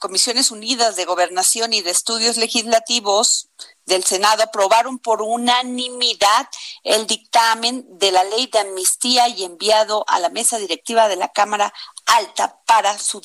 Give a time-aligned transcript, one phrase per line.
[0.00, 3.50] Comisiones Unidas de Gobernación y de Estudios Legislativos
[3.84, 6.48] del Senado aprobaron por unanimidad
[6.82, 11.28] el dictamen de la ley de amnistía y enviado a la mesa directiva de la
[11.28, 11.72] Cámara
[12.06, 13.20] Alta para su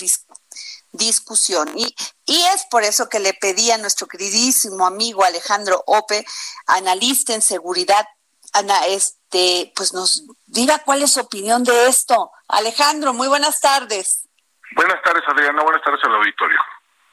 [0.92, 1.72] discusión.
[1.78, 6.26] Y, y es por eso que le pedí a nuestro queridísimo amigo Alejandro Ope,
[6.68, 8.06] analista en seguridad,
[8.52, 12.32] Ana, este, pues nos diga cuál es su opinión de esto.
[12.48, 14.26] Alejandro, muy buenas tardes.
[14.76, 15.64] Buenas tardes, Adriana.
[15.64, 16.60] Buenas tardes al auditorio.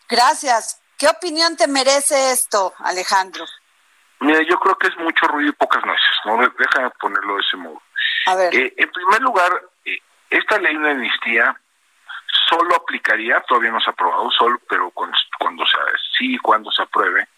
[0.09, 0.81] Gracias.
[0.99, 3.45] ¿Qué opinión te merece esto, Alejandro?
[4.21, 6.39] Mira, yo creo que es mucho ruido y pocas nueces, ¿no?
[6.59, 7.83] Déjame ponerlo de ese modo.
[8.27, 8.55] A ver.
[8.55, 9.51] Eh, en primer lugar,
[9.85, 9.99] eh,
[10.31, 11.57] esta ley de amnistía
[12.49, 15.77] solo aplicaría, todavía no se ha aprobado, solo, pero cuando, cuando se,
[16.19, 17.29] sí, cuando se apruebe,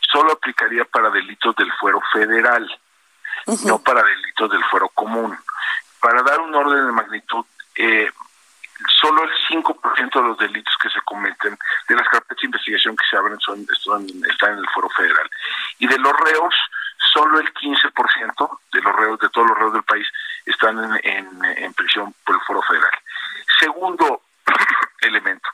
[0.00, 2.68] solo aplicaría para delitos del fuero federal,
[3.64, 5.36] no para delitos del fuero común.
[6.00, 7.44] Para dar un orden de magnitud,
[7.76, 8.10] eh,
[9.04, 13.04] solo el 5% de los delitos que se cometen, de las carpetas de investigación que
[13.10, 13.60] se abren, son,
[14.30, 15.30] están en el foro federal.
[15.78, 16.54] Y de los reos,
[17.12, 20.06] solo el 15% de los reos, de todos los reos del país,
[20.46, 22.90] están en, prisión por el foro federal.
[23.60, 24.22] Segundo
[25.02, 25.48] elemento,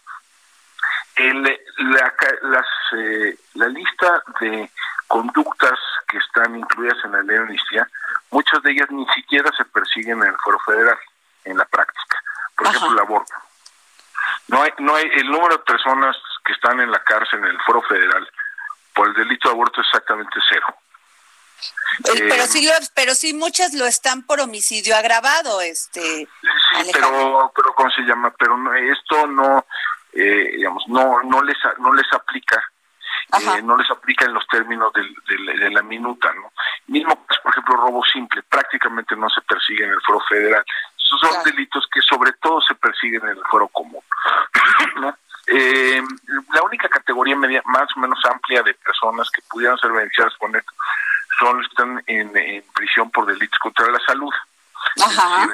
[1.17, 4.71] el, la, las, eh, la lista de
[5.09, 7.89] conductas que están incluidas en la ley de amnistía,
[8.31, 10.98] muchas de ellas ni siquiera se persiguen en el foro federal,
[11.45, 12.21] en la práctica
[12.61, 13.34] por ejemplo, el aborto.
[14.51, 17.61] No hay, no hay, el número de personas que están en la cárcel en el
[17.62, 18.29] foro federal
[18.95, 20.66] por el delito de aborto es exactamente cero.
[22.05, 27.75] Eh, pero sí pero sí muchas lo están por homicidio agravado este sí, pero pero
[27.75, 29.66] cómo se llama pero no, esto no
[30.12, 32.62] eh, digamos no no les no les aplica
[33.32, 35.15] eh, no les aplica en los términos del,
[35.59, 36.53] de la minuta no
[36.87, 40.65] mismo pues, por ejemplo robo simple prácticamente no se persigue en el foro federal
[41.19, 44.03] son delitos que sobre todo se persiguen en el foro común.
[45.53, 46.00] Eh,
[46.54, 50.54] la única categoría media, más o menos amplia de personas que pudieran ser beneficiadas con
[50.54, 50.72] esto
[51.41, 54.32] son los que están en, prisión por delitos contra la salud.
[55.03, 55.49] Ajá.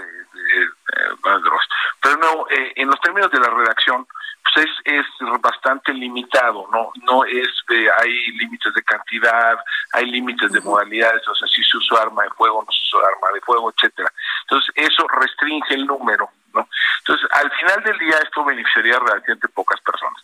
[2.02, 4.06] Pero no, eh, en los términos de la redacción,
[4.54, 9.58] pues es, es bastante limitado, no no es de, hay límites de cantidad,
[9.92, 13.08] hay límites de modalidades, o sea, si se usa arma de fuego, no se usa
[13.08, 14.12] arma de fuego, etcétera.
[14.42, 16.68] Entonces, eso restringe el número, ¿no?
[16.98, 20.22] Entonces, al final del día esto beneficiaría a relativamente pocas personas.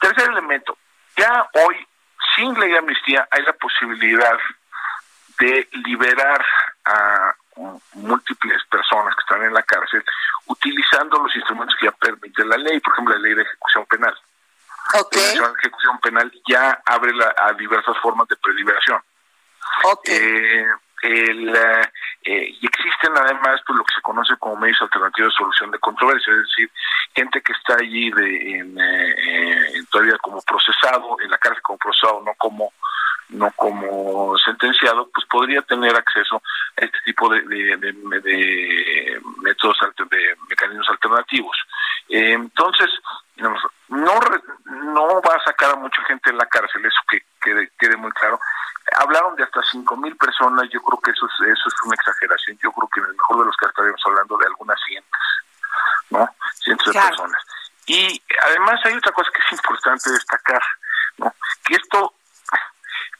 [0.00, 0.76] Tercer elemento,
[1.16, 1.76] ya hoy,
[2.36, 4.38] sin ley de amnistía, hay la posibilidad
[5.38, 6.44] de liberar
[6.84, 7.34] a
[7.94, 10.04] múltiples personas que están en la cárcel
[10.46, 14.14] utilizando los instrumentos que ya permite la ley, por ejemplo, la ley de ejecución penal.
[14.92, 15.38] Okay.
[15.38, 19.00] La ejecución penal ya abre a diversas formas de preliberación.
[19.84, 20.16] Okay.
[20.16, 20.66] Eh,
[21.02, 25.70] el, eh, y existen además pues lo que se conoce como medios alternativos de solución
[25.70, 26.70] de controversia, es decir,
[27.14, 32.20] gente que está allí de, en, eh, todavía como procesado, en la cárcel como procesado,
[32.22, 32.72] no como
[33.30, 36.42] no como sentenciado, pues podría tener acceso
[37.10, 39.76] tipo de, de, de, métodos,
[40.10, 41.56] de mecanismos alternativos.
[42.08, 42.88] Eh, entonces,
[43.36, 43.54] no,
[43.88, 48.12] no va a sacar a mucha gente en la cárcel, eso que quede, quede muy
[48.12, 48.38] claro.
[48.96, 52.58] Hablaron de hasta cinco mil personas, yo creo que eso es, eso es una exageración,
[52.62, 55.20] yo creo que en el mejor de los casos estaríamos hablando de algunas cientos,
[56.10, 56.28] ¿no?
[56.62, 57.42] Cientos de personas.
[57.86, 60.62] Y además hay otra cosa que es importante destacar,
[61.18, 61.34] ¿no?
[61.64, 62.14] Que esto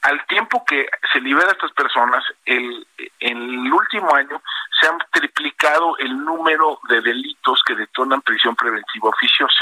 [0.01, 2.87] al tiempo que se libera a estas personas, el,
[3.19, 4.41] en el último año
[4.79, 9.61] se han triplicado el número de delitos que detonan prisión preventiva oficiosa.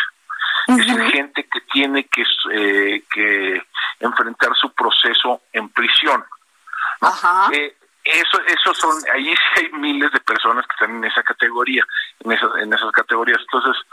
[0.68, 3.64] Es decir, gente que tiene que, eh, que
[4.00, 6.24] enfrentar su proceso en prisión.
[7.02, 7.50] Ajá.
[7.54, 11.86] Eh, eso, eso son, ahí sí hay miles de personas que están en esa categoría,
[12.19, 13.40] en esas, en esas categorías.
[13.42, 13.84] Entonces,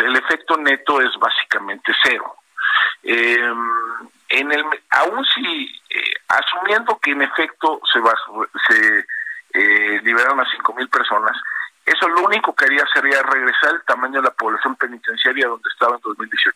[0.00, 2.36] el efecto neto es básicamente cero.
[3.02, 3.52] Eh,
[4.30, 5.80] en el, aún si,
[6.38, 8.12] asumiendo que en efecto se, va,
[8.68, 9.06] se
[9.54, 11.36] eh, liberaron a cinco mil personas,
[11.84, 15.96] eso lo único que haría sería regresar el tamaño de la población penitenciaria donde estaba
[15.96, 16.54] en 2018.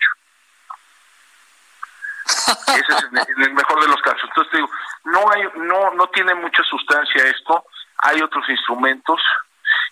[2.69, 3.05] Ese es
[3.37, 4.23] en el mejor de los casos.
[4.25, 4.71] Entonces digo,
[5.05, 7.65] no hay, no, no tiene mucha sustancia esto.
[7.99, 9.21] Hay otros instrumentos.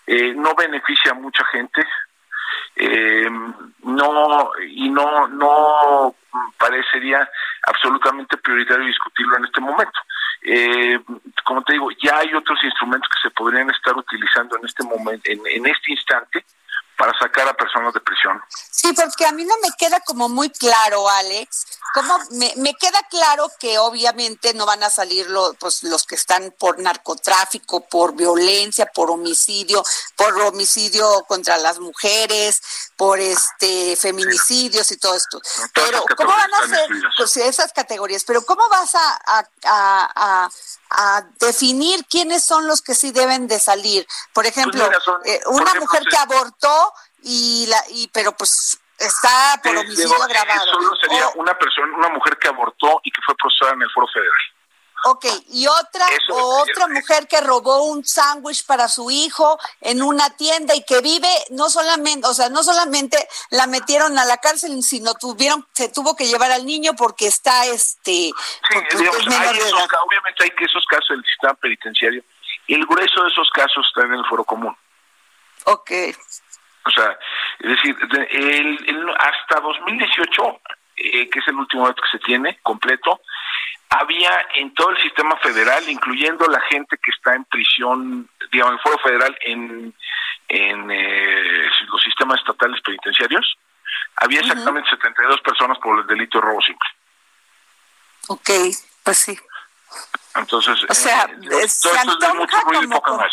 [0.07, 1.81] Eh, no beneficia a mucha gente.
[2.75, 3.29] eh,
[3.83, 6.15] no y no no
[6.57, 7.29] parecería
[7.67, 9.99] absolutamente prioritario discutirlo en este momento.
[10.41, 10.99] Eh,
[11.43, 15.23] como te digo, ya hay otros instrumentos que se podrían estar utilizando en este momento,
[15.31, 16.45] en, en este instante,
[16.97, 18.41] para sacar a personas de prisión.
[18.71, 21.65] Sí, porque a mí no me queda como muy claro, Alex.
[21.93, 26.15] Como me, me queda claro que obviamente no van a salir los, pues, los que
[26.15, 29.83] están por narcotráfico, por violencia, por homicidio,
[30.15, 32.61] por homicidio contra las mujeres,
[32.95, 35.39] por este feminicidios y todo esto.
[35.73, 38.23] Pero ¿cómo van a ser pues, esas categorías?
[38.23, 40.49] Pero ¿cómo vas a, a, a,
[40.89, 44.05] a, definir quiénes son los que sí deben de salir?
[44.33, 44.89] Por pues ejemplo,
[45.25, 46.86] eh, una mujer que abortó
[47.27, 50.71] y la y pero pues está por homicidio agravado.
[50.71, 54.07] Solo sería una persona, una mujer que abortó y que fue procesada en el Foro
[54.07, 54.33] Federal.
[55.03, 60.31] Ok, y otra o otra mujer que robó un sándwich para su hijo en una
[60.31, 63.17] tienda y que vive no solamente, o sea, no solamente
[63.51, 67.67] la metieron a la cárcel, sino tuvieron se tuvo que llevar al niño porque está
[67.67, 68.33] este sí,
[68.97, 72.23] digamos, hay esos, obviamente hay que esos casos del sistema penitenciario,
[72.67, 74.75] el grueso de esos casos está en el foro común.
[75.65, 75.91] Ok.
[76.87, 77.17] O sea,
[77.59, 77.95] es decir,
[78.31, 80.61] el, hasta 2018,
[80.95, 83.19] eh, que es el último dato que se tiene completo,
[83.89, 88.77] había en todo el sistema federal, incluyendo la gente que está en prisión, digamos, en
[88.77, 89.93] el foro federal, en,
[90.47, 93.57] en eh, los sistemas estatales penitenciarios,
[94.15, 96.89] había exactamente 72 personas por el delito de robo simple.
[98.29, 98.49] Ok,
[99.03, 99.37] pues sí.
[100.35, 103.23] Entonces, o sea, eh, se antoja como,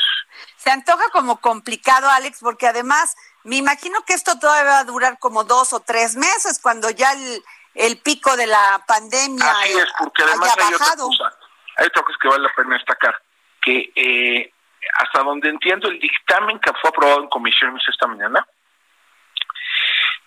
[0.57, 5.19] se antoja como complicado, Alex, porque además me imagino que esto todavía va a durar
[5.19, 7.43] como dos o tres meses cuando ya el,
[7.75, 11.37] el pico de la pandemia Así es, porque además hay otra cosa,
[11.77, 13.23] hay otra cosa que vale la pena destacar,
[13.63, 14.53] que eh,
[14.99, 18.47] hasta donde entiendo el dictamen que fue aprobado en comisiones esta mañana,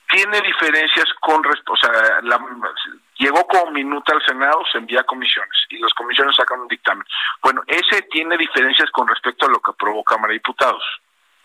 [0.10, 2.40] tiene diferencias con, o sea, la,
[3.18, 7.06] llegó como minuta al Senado, se envía a comisiones y las comisiones sacan un dictamen.
[7.42, 10.84] Bueno, ese tiene diferencias con respecto a lo que aprobó Cámara de Diputados.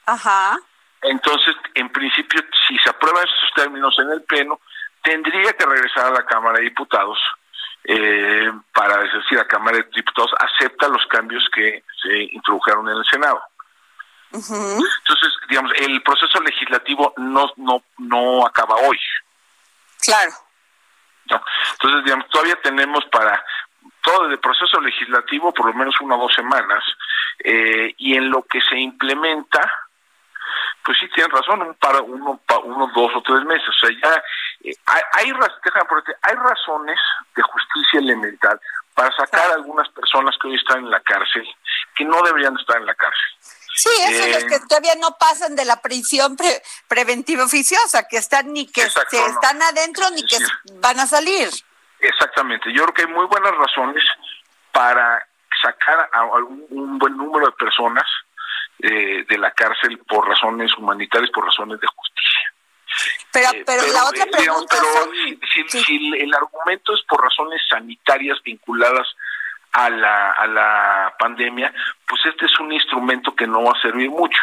[0.07, 0.59] Ajá.
[1.03, 4.61] Entonces, en principio, si se aprueban esos términos en el Pleno,
[5.03, 7.19] tendría que regresar a la Cámara de Diputados
[7.85, 13.05] eh, para decir, la Cámara de Diputados acepta los cambios que se introdujeron en el
[13.05, 13.43] Senado.
[14.33, 18.99] Entonces, digamos, el proceso legislativo no no no acaba hoy.
[20.01, 20.33] Claro.
[21.25, 23.45] Entonces, digamos, todavía tenemos para
[24.03, 26.83] todo el proceso legislativo por lo menos una o dos semanas
[27.45, 29.71] eh, y en lo que se implementa
[30.85, 33.69] pues sí tienen razón, un para uno, uno, dos o tres meses.
[33.69, 34.23] O sea, ya
[34.65, 35.33] eh, hay, hay,
[36.23, 36.99] hay razones
[37.37, 38.61] de justicia elemental
[38.95, 41.47] para sacar a algunas personas que hoy están en la cárcel,
[41.97, 43.33] que no deberían estar en la cárcel.
[43.75, 46.37] Sí, esos los que eh, todavía no pasan de la prisión
[46.89, 50.37] preventiva oficiosa, que están ni que están adentro ni que
[50.75, 51.49] van a salir.
[52.01, 54.05] Exactamente, yo creo que hay muy buenas razones
[54.73, 55.27] para
[55.63, 58.05] sacar a un buen número de personas
[58.79, 62.55] eh, de la cárcel por razones humanitarias, por razones de justicia.
[63.33, 64.77] Pero, eh, pero, la otra pregunta
[65.69, 69.07] si, el argumento es por razones sanitarias vinculadas
[69.73, 71.73] a la, a la pandemia,
[72.07, 74.41] pues este es un instrumento que no va a servir mucho.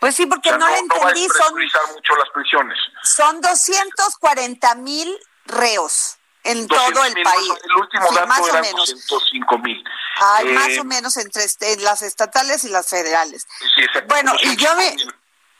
[0.00, 1.26] Pues sí, porque no, le entendí.
[1.26, 1.54] No son,
[1.94, 2.78] mucho las prisiones.
[3.02, 7.52] Son 240 mil reos en todo el país.
[7.64, 9.06] El último dato más o menos.
[9.08, 9.84] 205 mil.
[10.20, 13.46] Hay más o eh, menos entre este, las estatales y las federales.
[13.74, 14.14] Sí, exacto.
[14.14, 14.94] Bueno, y yo me...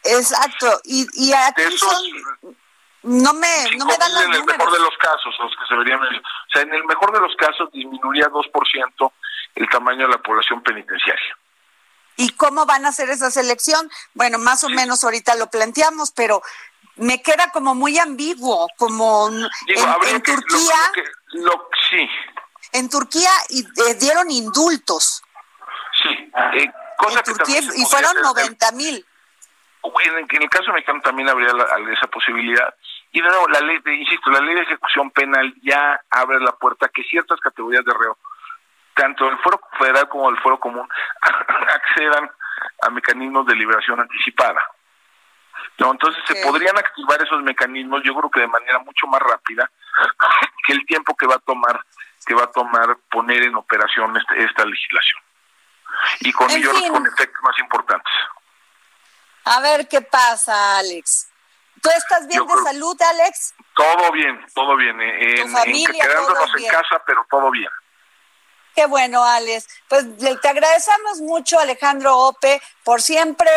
[0.04, 1.96] Exacto, y, y aquí son...
[3.02, 5.74] No me, no me dan los En el mejor de los casos, los que se
[5.76, 6.00] verían...
[6.00, 9.12] O sea, en el mejor de los casos disminuiría 2%
[9.56, 11.36] el tamaño de la población penitenciaria.
[12.16, 13.90] ¿Y cómo van a hacer esa selección?
[14.14, 16.42] Bueno, más o menos ahorita lo planteamos, pero
[16.96, 20.92] me queda como muy ambiguo, como en, Turquía.
[21.90, 22.08] sí.
[22.72, 25.22] En Turquía y, eh, dieron indultos.
[26.02, 29.06] Sí, eh, cosa en Turquía, y fueron 90 mil.
[30.04, 31.50] En, en, el caso mexicano también habría
[31.92, 32.74] esa posibilidad.
[33.12, 36.52] Y de nuevo, la ley, de, insisto, la ley de ejecución penal ya abre la
[36.52, 38.18] puerta a que ciertas categorías de reo,
[38.94, 40.88] tanto del fuero federal como del fuero común,
[41.74, 42.30] accedan
[42.82, 44.60] a mecanismos de liberación anticipada.
[45.78, 49.68] No, entonces se podrían activar esos mecanismos, yo creo que de manera mucho más rápida
[50.66, 51.80] que el tiempo que va a tomar
[52.26, 55.20] que va a tomar poner en operación este, esta legislación
[56.20, 58.12] y con ellos con efectos más importantes.
[59.44, 61.28] A ver qué pasa, Alex.
[61.82, 63.54] ¿Tú estás bien de salud, Alex?
[63.74, 64.98] Todo bien, todo bien.
[65.00, 67.68] En, familia, quedándonos en casa, pero todo bien.
[68.74, 69.68] Qué bueno, Alex.
[69.88, 73.50] Pues te agradecemos mucho, Alejandro Ope, por siempre,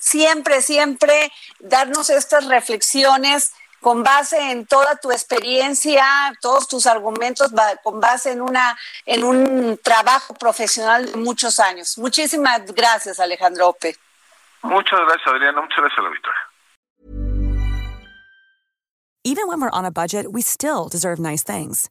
[0.00, 6.04] siempre, siempre darnos estas reflexiones con base en toda tu experiencia,
[6.40, 7.50] todos tus argumentos,
[7.82, 11.98] con base en una en un trabajo profesional de muchos años.
[11.98, 13.96] Muchísimas gracias, Alejandro Ope.
[14.62, 15.60] Muchas gracias, Adriana.
[15.60, 16.38] Muchas gracias a la Victoria.
[19.24, 21.90] Even when we're on a budget, we still deserve nice things.